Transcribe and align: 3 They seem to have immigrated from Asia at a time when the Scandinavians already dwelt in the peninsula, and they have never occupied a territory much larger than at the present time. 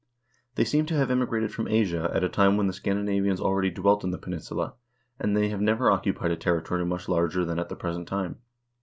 3 0.55 0.55
They 0.55 0.63
seem 0.65 0.87
to 0.87 0.95
have 0.95 1.11
immigrated 1.11 1.53
from 1.53 1.67
Asia 1.67 2.09
at 2.11 2.23
a 2.23 2.27
time 2.27 2.57
when 2.57 2.65
the 2.65 2.73
Scandinavians 2.73 3.39
already 3.39 3.69
dwelt 3.69 4.03
in 4.03 4.09
the 4.09 4.17
peninsula, 4.17 4.73
and 5.19 5.37
they 5.37 5.49
have 5.49 5.61
never 5.61 5.91
occupied 5.91 6.31
a 6.31 6.35
territory 6.35 6.83
much 6.83 7.07
larger 7.07 7.45
than 7.45 7.59
at 7.59 7.69
the 7.69 7.75
present 7.75 8.07
time. 8.07 8.37